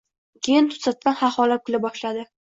Keyin 0.45 0.69
to‘satdan 0.71 1.17
xaxolab 1.19 1.63
kula 1.67 1.81
boshladi. 1.85 2.25